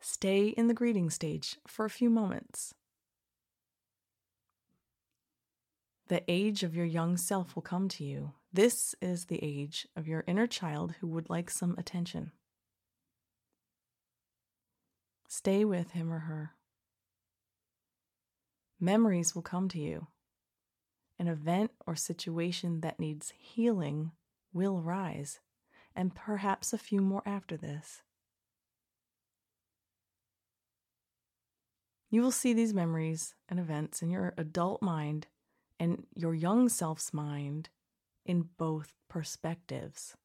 Stay 0.00 0.48
in 0.48 0.68
the 0.68 0.74
greeting 0.74 1.10
stage 1.10 1.56
for 1.66 1.84
a 1.84 1.90
few 1.90 2.10
moments. 2.10 2.74
The 6.08 6.22
age 6.28 6.62
of 6.62 6.74
your 6.74 6.86
young 6.86 7.16
self 7.16 7.54
will 7.54 7.62
come 7.62 7.88
to 7.90 8.04
you. 8.04 8.32
This 8.52 8.94
is 9.02 9.26
the 9.26 9.40
age 9.42 9.86
of 9.94 10.08
your 10.08 10.24
inner 10.26 10.46
child 10.46 10.94
who 11.00 11.06
would 11.08 11.28
like 11.28 11.50
some 11.50 11.74
attention. 11.76 12.32
Stay 15.28 15.62
with 15.64 15.90
him 15.90 16.10
or 16.10 16.20
her. 16.20 16.54
Memories 18.80 19.34
will 19.34 19.42
come 19.42 19.68
to 19.68 19.78
you. 19.78 20.06
An 21.18 21.28
event 21.28 21.70
or 21.86 21.94
situation 21.94 22.80
that 22.80 22.98
needs 22.98 23.34
healing 23.36 24.12
will 24.52 24.80
rise, 24.80 25.40
and 25.94 26.14
perhaps 26.14 26.72
a 26.72 26.78
few 26.78 27.00
more 27.02 27.22
after 27.26 27.56
this. 27.56 28.02
You 32.10 32.22
will 32.22 32.32
see 32.32 32.54
these 32.54 32.72
memories 32.72 33.34
and 33.50 33.60
events 33.60 34.00
in 34.00 34.08
your 34.08 34.32
adult 34.38 34.80
mind 34.80 35.26
and 35.78 36.06
your 36.14 36.34
young 36.34 36.70
self's 36.70 37.12
mind 37.12 37.68
in 38.24 38.48
both 38.56 38.94
perspectives. 39.08 40.16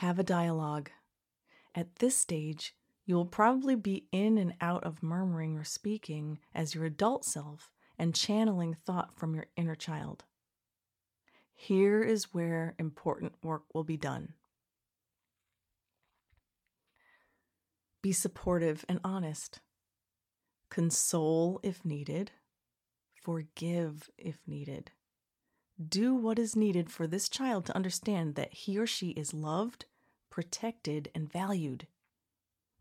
Have 0.00 0.18
a 0.18 0.22
dialogue. 0.22 0.90
At 1.74 1.96
this 1.96 2.18
stage, 2.18 2.74
you 3.06 3.14
will 3.14 3.24
probably 3.24 3.74
be 3.74 4.08
in 4.12 4.36
and 4.36 4.52
out 4.60 4.84
of 4.84 5.02
murmuring 5.02 5.56
or 5.56 5.64
speaking 5.64 6.38
as 6.54 6.74
your 6.74 6.84
adult 6.84 7.24
self 7.24 7.72
and 7.98 8.14
channeling 8.14 8.74
thought 8.74 9.18
from 9.18 9.34
your 9.34 9.46
inner 9.56 9.74
child. 9.74 10.24
Here 11.54 12.02
is 12.02 12.34
where 12.34 12.74
important 12.78 13.32
work 13.42 13.62
will 13.72 13.84
be 13.84 13.96
done. 13.96 14.34
Be 18.02 18.12
supportive 18.12 18.84
and 18.90 19.00
honest. 19.02 19.60
Console 20.68 21.58
if 21.62 21.86
needed. 21.86 22.32
Forgive 23.14 24.10
if 24.18 24.40
needed. 24.46 24.90
Do 25.84 26.14
what 26.14 26.38
is 26.38 26.56
needed 26.56 26.90
for 26.90 27.06
this 27.06 27.28
child 27.28 27.66
to 27.66 27.76
understand 27.76 28.34
that 28.34 28.54
he 28.54 28.78
or 28.78 28.86
she 28.86 29.10
is 29.10 29.34
loved, 29.34 29.84
protected, 30.30 31.10
and 31.14 31.30
valued. 31.30 31.86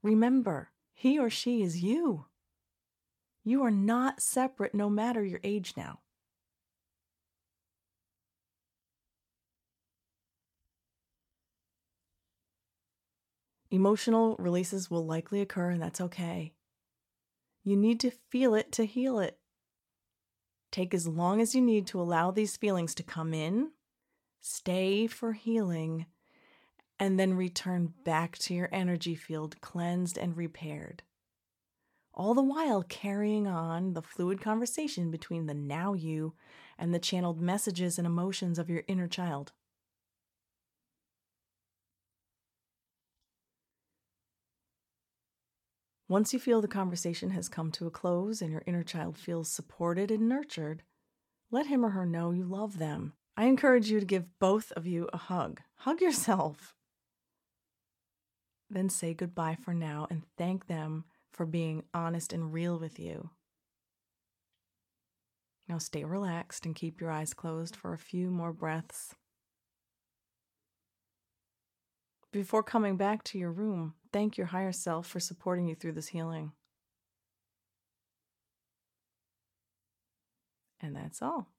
Remember, 0.02 0.72
he 0.94 1.20
or 1.20 1.30
she 1.30 1.62
is 1.62 1.84
you. 1.84 2.26
You 3.44 3.64
are 3.64 3.72
not 3.72 4.22
separate 4.22 4.74
no 4.74 4.90
matter 4.90 5.24
your 5.24 5.42
age 5.44 5.74
now. 5.76 6.00
Emotional 13.70 14.38
releases 14.40 14.90
will 14.90 15.06
likely 15.06 15.42
occur, 15.42 15.70
and 15.72 15.82
that's 15.82 16.00
okay. 16.00 16.54
You 17.64 17.76
need 17.76 18.00
to 18.00 18.12
feel 18.30 18.56
it 18.56 18.72
to 18.74 18.86
heal 18.86 19.20
it. 19.20 19.38
Take 20.76 20.94
as 20.94 21.08
long 21.08 21.40
as 21.40 21.56
you 21.56 21.62
need 21.62 21.88
to 21.88 22.02
allow 22.02 22.32
these 22.32 22.58
feelings 22.58 22.94
to 22.96 23.02
come 23.04 23.34
in, 23.34 23.72
stay 24.42 25.08
for 25.08 25.32
healing, 25.32 26.06
and 27.00 27.18
then 27.18 27.34
return 27.34 27.94
back 28.04 28.38
to 28.40 28.54
your 28.54 28.68
energy 28.74 29.16
field 29.16 29.62
cleansed 29.62 30.18
and 30.18 30.36
repaired. 30.36 31.02
All 32.14 32.34
the 32.34 32.44
while 32.44 32.84
carrying 32.84 33.48
on 33.48 33.94
the 33.94 34.02
fluid 34.02 34.42
conversation 34.42 35.12
between 35.12 35.46
the 35.46 35.54
now 35.54 35.94
you 35.94 36.34
and 36.78 36.94
the 36.94 37.00
channeled 37.00 37.40
messages 37.40 37.98
and 37.98 38.06
emotions 38.06 38.60
of 38.60 38.70
your 38.70 38.84
inner 38.86 39.08
child. 39.08 39.54
Once 46.08 46.34
you 46.34 46.40
feel 46.40 46.62
the 46.62 46.68
conversation 46.68 47.32
has 47.32 47.50
come 47.50 47.72
to 47.72 47.88
a 47.88 47.92
close 47.92 48.42
and 48.42 48.52
your 48.52 48.62
inner 48.68 48.84
child 48.84 49.18
feels 49.18 49.50
supported 49.50 50.12
and 50.12 50.30
nurtured, 50.30 50.84
let 51.50 51.66
him 51.66 51.84
or 51.84 51.90
her 51.90 52.06
know 52.06 52.32
you 52.32 52.44
love 52.44 52.78
them. 52.78 53.14
I 53.36 53.46
encourage 53.46 53.90
you 53.90 54.00
to 54.00 54.06
give 54.06 54.40
both 54.40 54.72
of 54.74 54.86
you 54.86 55.10
a 55.12 55.18
hug. 55.18 55.62
Hug 55.78 56.02
yourself. 56.02 56.76
Then 58.70 58.90
say 58.90 59.14
goodbye 59.14 59.58
for 59.60 59.74
now 59.74 60.08
and 60.10 60.24
thank 60.38 60.68
them 60.68 61.06
for 61.32 61.46
being 61.46 61.84
honest 61.94 62.34
and 62.34 62.54
real 62.54 62.78
with 62.78 63.00
you. 63.00 63.32
Now 65.68 65.80
stay 65.80 66.04
relaxed 66.04 66.66
and 66.66 66.76
keep 66.76 67.02
your 67.02 67.10
eyes 67.10 67.34
closed 67.34 67.76
for 67.76 67.94
a 67.94 67.98
few 67.98 68.30
more 68.30 68.54
breaths. 68.54 69.16
Before 72.32 72.64
coming 72.64 72.98
back 72.98 73.24
to 73.26 73.38
your 73.38 73.52
room, 73.52 73.96
thank 74.16 74.38
your 74.38 74.48
higher 74.48 74.72
self 74.72 75.06
for 75.06 75.20
supporting 75.20 75.68
you 75.68 75.76
through 75.76 75.92
this 75.92 76.08
healing. 76.08 76.54
And 80.80 80.96
that's 80.96 81.22
all. 81.22 81.50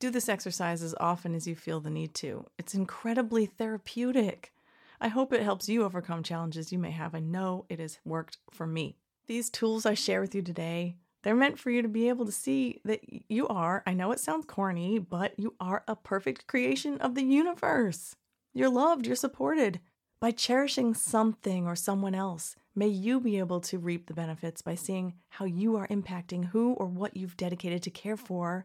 Do 0.00 0.10
this 0.10 0.28
exercise 0.28 0.82
as 0.82 0.92
often 0.98 1.36
as 1.36 1.46
you 1.46 1.54
feel 1.54 1.78
the 1.78 1.88
need 1.88 2.14
to. 2.14 2.46
It's 2.58 2.74
incredibly 2.74 3.46
therapeutic. 3.46 4.52
I 5.00 5.06
hope 5.06 5.32
it 5.32 5.44
helps 5.44 5.68
you 5.68 5.84
overcome 5.84 6.24
challenges 6.24 6.72
you 6.72 6.80
may 6.80 6.90
have. 6.90 7.14
I 7.14 7.20
know 7.20 7.64
it 7.68 7.78
has 7.78 8.00
worked 8.04 8.38
for 8.50 8.66
me. 8.66 8.96
These 9.28 9.50
tools 9.50 9.86
I 9.86 9.94
share 9.94 10.20
with 10.20 10.34
you 10.34 10.42
today, 10.42 10.96
they're 11.22 11.36
meant 11.36 11.60
for 11.60 11.70
you 11.70 11.80
to 11.80 11.88
be 11.88 12.08
able 12.08 12.26
to 12.26 12.32
see 12.32 12.80
that 12.84 13.02
you 13.30 13.46
are, 13.46 13.84
I 13.86 13.94
know 13.94 14.10
it 14.10 14.18
sounds 14.18 14.46
corny, 14.46 14.98
but 14.98 15.38
you 15.38 15.54
are 15.60 15.84
a 15.86 15.94
perfect 15.94 16.48
creation 16.48 16.98
of 16.98 17.14
the 17.14 17.22
universe. 17.22 18.16
You're 18.52 18.68
loved, 18.68 19.06
you're 19.06 19.14
supported. 19.14 19.78
By 20.24 20.30
cherishing 20.30 20.94
something 20.94 21.66
or 21.66 21.76
someone 21.76 22.14
else, 22.14 22.56
may 22.74 22.88
you 22.88 23.20
be 23.20 23.38
able 23.38 23.60
to 23.60 23.78
reap 23.78 24.06
the 24.06 24.14
benefits 24.14 24.62
by 24.62 24.74
seeing 24.74 25.12
how 25.28 25.44
you 25.44 25.76
are 25.76 25.86
impacting 25.88 26.46
who 26.46 26.72
or 26.72 26.86
what 26.86 27.14
you've 27.14 27.36
dedicated 27.36 27.82
to 27.82 27.90
care 27.90 28.16
for, 28.16 28.64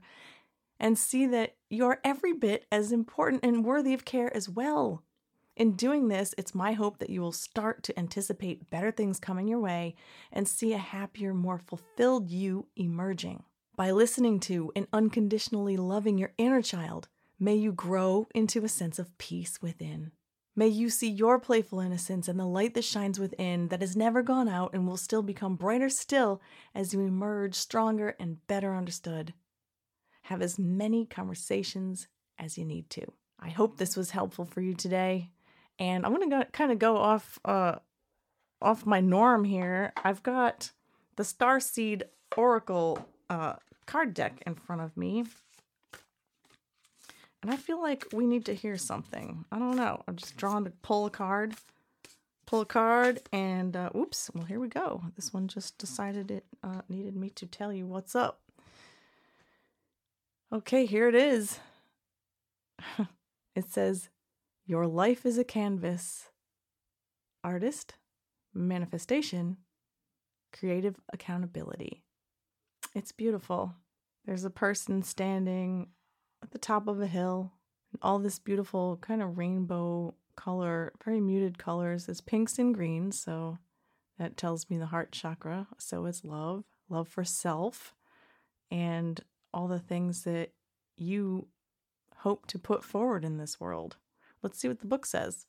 and 0.79 0.97
see 0.97 1.25
that 1.25 1.57
you're 1.69 1.99
every 2.01 2.31
bit 2.31 2.65
as 2.71 2.93
important 2.93 3.43
and 3.43 3.65
worthy 3.65 3.93
of 3.93 4.05
care 4.05 4.33
as 4.33 4.47
well. 4.47 5.03
In 5.57 5.73
doing 5.73 6.07
this, 6.07 6.33
it's 6.37 6.55
my 6.55 6.71
hope 6.71 6.99
that 6.99 7.09
you 7.09 7.19
will 7.19 7.33
start 7.33 7.83
to 7.83 7.99
anticipate 7.99 8.69
better 8.69 8.89
things 8.89 9.19
coming 9.19 9.49
your 9.49 9.59
way 9.59 9.95
and 10.31 10.47
see 10.47 10.71
a 10.71 10.77
happier, 10.77 11.33
more 11.33 11.59
fulfilled 11.59 12.29
you 12.29 12.67
emerging. 12.77 13.43
By 13.75 13.91
listening 13.91 14.39
to 14.47 14.71
and 14.77 14.87
unconditionally 14.93 15.75
loving 15.75 16.17
your 16.17 16.31
inner 16.37 16.61
child, 16.61 17.09
May 17.41 17.55
you 17.55 17.71
grow 17.71 18.27
into 18.35 18.65
a 18.65 18.67
sense 18.67 18.99
of 18.99 19.17
peace 19.17 19.61
within. 19.61 20.11
May 20.59 20.67
you 20.67 20.89
see 20.89 21.09
your 21.09 21.39
playful 21.39 21.79
innocence 21.79 22.27
and 22.27 22.37
the 22.37 22.45
light 22.45 22.73
that 22.73 22.83
shines 22.83 23.17
within 23.17 23.69
that 23.69 23.79
has 23.79 23.95
never 23.95 24.21
gone 24.21 24.49
out 24.49 24.71
and 24.73 24.85
will 24.85 24.97
still 24.97 25.21
become 25.21 25.55
brighter 25.55 25.87
still 25.87 26.41
as 26.75 26.93
you 26.93 26.99
emerge 26.99 27.55
stronger 27.55 28.17
and 28.19 28.45
better 28.45 28.75
understood. 28.75 29.33
Have 30.23 30.41
as 30.41 30.59
many 30.59 31.05
conversations 31.05 32.09
as 32.37 32.57
you 32.57 32.65
need 32.65 32.89
to. 32.89 33.05
I 33.39 33.51
hope 33.51 33.77
this 33.77 33.95
was 33.95 34.11
helpful 34.11 34.43
for 34.43 34.59
you 34.59 34.73
today. 34.73 35.29
And 35.79 36.05
I'm 36.05 36.13
going 36.13 36.29
to 36.29 36.45
kind 36.51 36.73
of 36.73 36.77
go 36.77 36.97
off 36.97 37.39
uh, 37.45 37.75
off 38.61 38.85
my 38.85 38.99
norm 38.99 39.45
here. 39.45 39.93
I've 40.03 40.23
got 40.23 40.73
the 41.15 41.23
Starseed 41.23 42.03
Oracle 42.35 43.07
uh, 43.29 43.53
card 43.85 44.13
deck 44.13 44.43
in 44.45 44.55
front 44.55 44.81
of 44.81 44.97
me. 44.97 45.23
And 47.41 47.51
I 47.51 47.55
feel 47.55 47.81
like 47.81 48.07
we 48.11 48.25
need 48.25 48.45
to 48.45 48.53
hear 48.53 48.77
something. 48.77 49.45
I 49.51 49.59
don't 49.59 49.77
know. 49.77 50.03
I'm 50.07 50.17
just 50.17 50.35
drawn 50.35 50.65
to 50.65 50.71
pull 50.81 51.05
a 51.05 51.09
card. 51.09 51.55
Pull 52.45 52.61
a 52.61 52.65
card 52.65 53.21
and 53.31 53.75
uh, 53.75 53.91
oops, 53.95 54.29
well, 54.33 54.43
here 54.43 54.59
we 54.59 54.67
go. 54.67 55.03
This 55.15 55.33
one 55.33 55.47
just 55.47 55.77
decided 55.77 56.31
it 56.31 56.45
uh, 56.63 56.81
needed 56.89 57.15
me 57.15 57.29
to 57.31 57.45
tell 57.45 57.71
you 57.71 57.85
what's 57.85 58.15
up. 58.15 58.41
Okay, 60.51 60.85
here 60.85 61.07
it 61.07 61.15
is. 61.15 61.59
it 63.55 63.69
says, 63.69 64.09
Your 64.65 64.87
life 64.87 65.25
is 65.25 65.37
a 65.37 65.43
canvas. 65.43 66.29
Artist, 67.43 67.93
manifestation, 68.53 69.57
creative 70.51 70.99
accountability. 71.13 72.03
It's 72.95 73.11
beautiful. 73.11 73.75
There's 74.25 74.43
a 74.43 74.49
person 74.49 75.03
standing 75.03 75.89
at 76.43 76.51
the 76.51 76.57
top 76.57 76.87
of 76.87 77.01
a 77.01 77.07
hill. 77.07 77.53
And 77.91 77.99
all 78.01 78.19
this 78.19 78.39
beautiful 78.39 78.97
kind 79.01 79.21
of 79.21 79.37
rainbow 79.37 80.13
color, 80.35 80.93
very 81.03 81.19
muted 81.19 81.57
colors. 81.57 82.05
There's 82.05 82.21
pinks 82.21 82.59
and 82.59 82.73
greens, 82.73 83.19
so 83.19 83.57
That 84.19 84.35
tells 84.35 84.69
me 84.69 84.77
the 84.77 84.87
heart 84.87 85.11
chakra. 85.13 85.67
So 85.77 86.05
is 86.05 86.25
love, 86.25 86.65
love 86.89 87.07
for 87.07 87.23
self, 87.23 87.95
and 88.69 89.19
all 89.53 89.67
the 89.67 89.79
things 89.79 90.23
that 90.23 90.49
you 90.97 91.47
hope 92.17 92.45
to 92.47 92.59
put 92.59 92.83
forward 92.83 93.23
in 93.23 93.37
this 93.37 93.59
world. 93.61 93.95
Let's 94.43 94.59
see 94.59 94.67
what 94.67 94.81
the 94.81 94.87
book 94.87 95.05
says. 95.05 95.45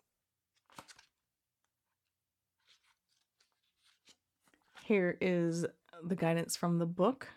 Here 4.84 5.18
is 5.20 5.66
the 6.02 6.16
guidance 6.16 6.56
from 6.56 6.78
the 6.78 6.86
book, 6.86 7.28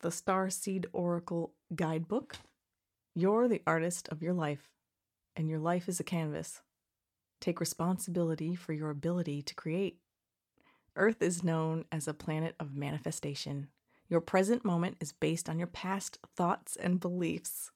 the 0.00 0.08
Starseed 0.08 0.86
Oracle 0.92 1.52
Guidebook. 1.74 2.36
You're 3.16 3.46
the 3.46 3.62
artist 3.64 4.08
of 4.08 4.22
your 4.22 4.32
life, 4.32 4.72
and 5.36 5.48
your 5.48 5.60
life 5.60 5.88
is 5.88 6.00
a 6.00 6.04
canvas. 6.04 6.62
Take 7.40 7.60
responsibility 7.60 8.56
for 8.56 8.72
your 8.72 8.90
ability 8.90 9.40
to 9.42 9.54
create. 9.54 10.00
Earth 10.96 11.22
is 11.22 11.44
known 11.44 11.84
as 11.92 12.08
a 12.08 12.14
planet 12.14 12.56
of 12.58 12.74
manifestation. 12.74 13.68
Your 14.08 14.20
present 14.20 14.64
moment 14.64 14.96
is 15.00 15.12
based 15.12 15.48
on 15.48 15.58
your 15.60 15.68
past 15.68 16.18
thoughts 16.34 16.74
and 16.74 16.98
beliefs. 16.98 17.70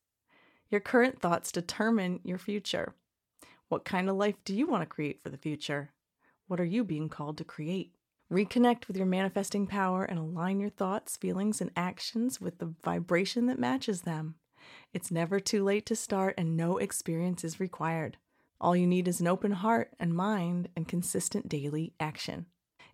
Your 0.71 0.81
current 0.81 1.21
thoughts 1.21 1.53
determine 1.53 2.19
your 2.25 2.39
future. 2.39 2.97
What 3.69 3.85
kind 3.85 4.11
of 4.11 4.17
life 4.17 4.37
do 4.45 4.53
you 4.53 4.67
want 4.67 4.83
to 4.83 4.87
create 4.87 5.23
for 5.23 5.31
the 5.31 5.39
future? 5.39 5.91
What 6.49 6.59
are 6.59 6.65
you 6.65 6.83
being 6.83 7.09
called 7.09 7.39
to 7.39 7.45
create? 7.45 7.95
Reconnect 8.29 8.89
with 8.89 8.97
your 8.97 9.07
manifesting 9.07 9.69
power 9.69 10.03
and 10.03 10.19
align 10.19 10.59
your 10.59 10.71
thoughts, 10.71 11.17
feelings, 11.17 11.61
and 11.61 11.71
actions 11.77 12.41
with 12.41 12.59
the 12.59 12.75
vibration 12.83 13.47
that 13.47 13.61
matches 13.61 14.03
them. 14.03 14.35
It's 14.93 15.11
never 15.11 15.41
too 15.41 15.65
late 15.65 15.87
to 15.87 15.97
start, 15.97 16.35
and 16.39 16.57
no 16.57 16.79
experience 16.79 17.45
is 17.45 17.61
required. 17.61 18.17
All 18.61 18.75
you 18.75 18.87
need 18.87 19.07
is 19.07 19.21
an 19.21 19.27
open 19.29 19.53
heart 19.53 19.95
and 20.01 20.15
mind 20.15 20.69
and 20.77 20.89
consistent 20.89 21.49
daily 21.49 21.93
action. 22.01 22.47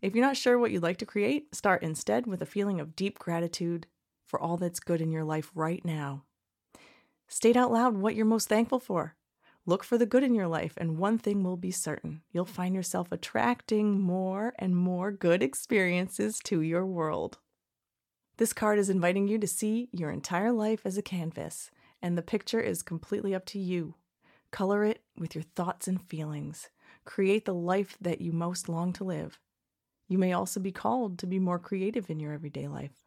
If 0.02 0.14
you're 0.14 0.24
not 0.24 0.36
sure 0.36 0.58
what 0.58 0.70
you'd 0.70 0.82
like 0.82 0.98
to 0.98 1.06
create, 1.06 1.54
start 1.54 1.82
instead 1.82 2.26
with 2.26 2.42
a 2.42 2.46
feeling 2.46 2.80
of 2.80 2.94
deep 2.94 3.18
gratitude 3.18 3.86
for 4.26 4.40
all 4.40 4.56
that's 4.56 4.80
good 4.80 5.00
in 5.00 5.10
your 5.10 5.24
life 5.24 5.50
right 5.54 5.82
now. 5.84 6.24
State 7.28 7.56
out 7.56 7.72
loud 7.72 7.96
what 7.96 8.14
you're 8.14 8.26
most 8.26 8.48
thankful 8.48 8.80
for. 8.80 9.16
Look 9.66 9.82
for 9.82 9.96
the 9.96 10.04
good 10.04 10.22
in 10.22 10.34
your 10.34 10.46
life, 10.46 10.74
and 10.76 10.98
one 10.98 11.16
thing 11.16 11.42
will 11.42 11.56
be 11.56 11.70
certain 11.70 12.20
you'll 12.32 12.44
find 12.44 12.74
yourself 12.74 13.10
attracting 13.10 13.98
more 13.98 14.52
and 14.58 14.76
more 14.76 15.10
good 15.10 15.42
experiences 15.42 16.38
to 16.44 16.60
your 16.60 16.84
world. 16.84 17.38
This 18.36 18.52
card 18.52 18.80
is 18.80 18.90
inviting 18.90 19.28
you 19.28 19.38
to 19.38 19.46
see 19.46 19.88
your 19.92 20.10
entire 20.10 20.50
life 20.50 20.80
as 20.84 20.98
a 20.98 21.02
canvas, 21.02 21.70
and 22.02 22.18
the 22.18 22.22
picture 22.22 22.60
is 22.60 22.82
completely 22.82 23.32
up 23.34 23.46
to 23.46 23.60
you. 23.60 23.94
Color 24.50 24.84
it 24.84 25.02
with 25.16 25.36
your 25.36 25.44
thoughts 25.44 25.86
and 25.86 26.02
feelings. 26.02 26.68
Create 27.04 27.44
the 27.44 27.54
life 27.54 27.96
that 28.00 28.20
you 28.20 28.32
most 28.32 28.68
long 28.68 28.92
to 28.94 29.04
live. 29.04 29.38
You 30.08 30.18
may 30.18 30.32
also 30.32 30.58
be 30.58 30.72
called 30.72 31.18
to 31.18 31.26
be 31.26 31.38
more 31.38 31.60
creative 31.60 32.10
in 32.10 32.18
your 32.18 32.32
everyday 32.32 32.66
life. 32.66 33.04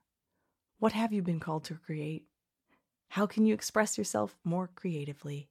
What 0.80 0.94
have 0.94 1.12
you 1.12 1.22
been 1.22 1.40
called 1.40 1.66
to 1.66 1.76
create? 1.76 2.26
How 3.10 3.26
can 3.26 3.46
you 3.46 3.54
express 3.54 3.98
yourself 3.98 4.38
more 4.44 4.70
creatively? 4.76 5.50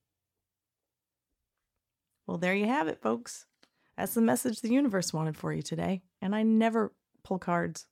Well, 2.27 2.39
there 2.39 2.55
you 2.55 2.67
have 2.67 2.89
it, 2.89 3.03
folks. 3.03 3.47
That's 3.97 4.15
the 4.15 4.21
message 4.21 4.61
the 4.61 4.73
universe 4.73 5.13
wanted 5.13 5.37
for 5.37 5.53
you 5.53 5.63
today. 5.63 6.03
And 6.23 6.35
I 6.35 6.43
never 6.43 6.93
pull 7.25 7.39
cards. 7.39 7.87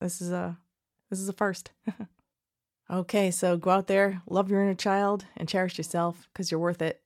This 0.00 0.20
is 0.20 0.30
a 0.30 0.58
this 1.12 1.20
is 1.20 1.28
a 1.28 1.34
first. 1.34 1.72
okay, 2.90 3.30
so 3.30 3.58
go 3.58 3.70
out 3.70 3.86
there, 3.86 4.22
love 4.26 4.50
your 4.50 4.62
inner 4.62 4.74
child, 4.74 5.26
and 5.36 5.46
cherish 5.46 5.76
yourself 5.76 6.26
because 6.32 6.50
you're 6.50 6.58
worth 6.58 6.80
it. 6.80 7.02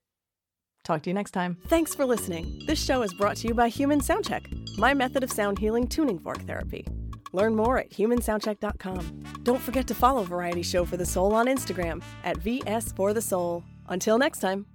Talk 0.84 1.02
to 1.02 1.10
you 1.10 1.14
next 1.14 1.32
time. 1.32 1.58
Thanks 1.66 1.92
for 1.92 2.04
listening. 2.04 2.62
This 2.68 2.80
show 2.80 3.02
is 3.02 3.12
brought 3.14 3.36
to 3.38 3.48
you 3.48 3.54
by 3.54 3.68
Human 3.68 4.00
Soundcheck, 4.00 4.78
my 4.78 4.94
method 4.94 5.24
of 5.24 5.32
sound 5.32 5.58
healing 5.58 5.88
tuning 5.88 6.20
fork 6.20 6.40
therapy. 6.42 6.86
Learn 7.32 7.56
more 7.56 7.78
at 7.78 7.90
humansoundcheck.com. 7.90 9.24
Don't 9.42 9.60
forget 9.60 9.88
to 9.88 9.94
follow 9.96 10.22
Variety 10.22 10.62
Show 10.62 10.84
for 10.84 10.96
the 10.96 11.04
Soul 11.04 11.34
on 11.34 11.46
Instagram 11.46 12.00
at 12.22 12.36
VS 12.36 12.92
for 12.92 13.12
the 13.12 13.20
Soul. 13.20 13.64
Until 13.88 14.18
next 14.18 14.38
time. 14.38 14.66